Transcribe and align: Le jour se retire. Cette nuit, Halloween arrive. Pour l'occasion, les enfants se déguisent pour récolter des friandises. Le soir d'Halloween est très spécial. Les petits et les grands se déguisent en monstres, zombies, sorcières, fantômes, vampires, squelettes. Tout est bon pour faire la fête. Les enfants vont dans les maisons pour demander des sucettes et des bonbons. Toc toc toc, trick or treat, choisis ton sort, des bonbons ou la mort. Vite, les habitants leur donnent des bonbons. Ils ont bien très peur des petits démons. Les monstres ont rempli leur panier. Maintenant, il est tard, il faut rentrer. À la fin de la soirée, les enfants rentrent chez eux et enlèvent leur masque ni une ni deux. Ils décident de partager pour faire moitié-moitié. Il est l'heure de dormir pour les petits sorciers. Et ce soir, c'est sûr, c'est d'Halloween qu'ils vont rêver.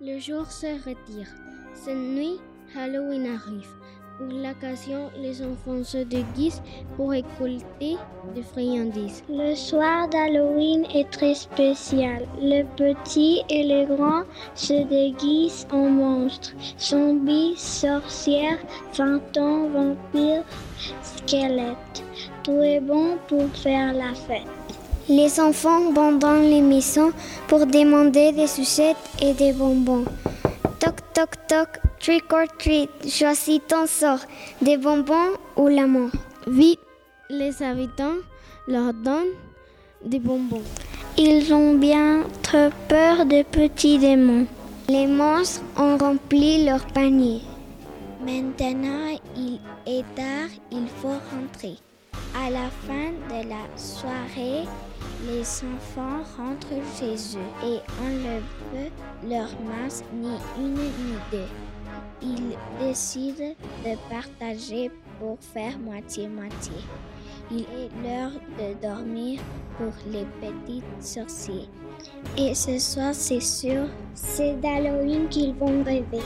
Le 0.00 0.18
jour 0.18 0.50
se 0.50 0.66
retire. 0.88 1.28
Cette 1.74 1.96
nuit, 1.96 2.40
Halloween 2.74 3.26
arrive. 3.26 3.68
Pour 4.16 4.28
l'occasion, 4.28 5.10
les 5.18 5.42
enfants 5.42 5.84
se 5.84 5.98
déguisent 5.98 6.62
pour 6.96 7.10
récolter 7.10 7.98
des 8.34 8.42
friandises. 8.42 9.22
Le 9.28 9.54
soir 9.54 10.08
d'Halloween 10.08 10.86
est 10.94 11.10
très 11.10 11.34
spécial. 11.34 12.26
Les 12.40 12.64
petits 12.64 13.42
et 13.50 13.64
les 13.64 13.84
grands 13.84 14.24
se 14.54 14.82
déguisent 14.88 15.66
en 15.70 15.90
monstres, 15.90 16.54
zombies, 16.80 17.56
sorcières, 17.58 18.60
fantômes, 18.92 19.72
vampires, 19.72 20.44
squelettes. 21.02 22.02
Tout 22.42 22.62
est 22.62 22.80
bon 22.80 23.18
pour 23.28 23.46
faire 23.56 23.92
la 23.92 24.14
fête. 24.14 24.46
Les 25.08 25.38
enfants 25.38 25.92
vont 25.92 26.12
dans 26.12 26.40
les 26.40 26.62
maisons 26.62 27.12
pour 27.46 27.66
demander 27.66 28.32
des 28.32 28.46
sucettes 28.46 28.96
et 29.20 29.34
des 29.34 29.52
bonbons. 29.52 30.06
Toc 30.80 30.96
toc 31.12 31.30
toc, 31.46 31.68
trick 32.00 32.32
or 32.32 32.46
treat, 32.58 32.88
choisis 33.06 33.60
ton 33.68 33.86
sort, 33.86 34.20
des 34.62 34.78
bonbons 34.78 35.36
ou 35.56 35.68
la 35.68 35.86
mort. 35.86 36.10
Vite, 36.46 36.80
les 37.28 37.62
habitants 37.62 38.16
leur 38.66 38.94
donnent 38.94 39.36
des 40.06 40.18
bonbons. 40.18 40.62
Ils 41.18 41.52
ont 41.52 41.74
bien 41.74 42.24
très 42.42 42.70
peur 42.88 43.26
des 43.26 43.44
petits 43.44 43.98
démons. 43.98 44.46
Les 44.88 45.06
monstres 45.06 45.60
ont 45.76 45.98
rempli 45.98 46.64
leur 46.64 46.86
panier. 46.86 47.42
Maintenant, 48.24 49.18
il 49.36 49.60
est 49.86 50.04
tard, 50.14 50.48
il 50.72 50.88
faut 50.88 51.08
rentrer. 51.08 51.76
À 52.36 52.50
la 52.50 52.68
fin 52.68 53.12
de 53.30 53.48
la 53.48 53.78
soirée, 53.78 54.66
les 55.24 55.42
enfants 55.42 56.24
rentrent 56.36 56.82
chez 56.98 57.14
eux 57.38 57.52
et 57.62 57.78
enlèvent 58.02 58.90
leur 59.24 59.48
masque 59.62 60.04
ni 60.12 60.36
une 60.58 60.74
ni 60.74 61.14
deux. 61.30 61.46
Ils 62.20 62.56
décident 62.80 63.54
de 63.84 63.96
partager 64.10 64.90
pour 65.20 65.38
faire 65.40 65.78
moitié-moitié. 65.78 66.74
Il 67.52 67.60
est 67.60 67.90
l'heure 68.02 68.32
de 68.58 68.82
dormir 68.82 69.40
pour 69.78 69.92
les 70.10 70.26
petits 70.40 70.82
sorciers. 71.00 71.68
Et 72.36 72.52
ce 72.54 72.80
soir, 72.80 73.14
c'est 73.14 73.40
sûr, 73.40 73.86
c'est 74.14 74.60
d'Halloween 74.60 75.28
qu'ils 75.28 75.54
vont 75.54 75.84
rêver. 75.84 76.22